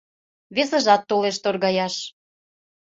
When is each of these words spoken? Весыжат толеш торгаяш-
Весыжат 0.55 1.01
толеш 1.09 1.37
торгаяш- 1.43 1.95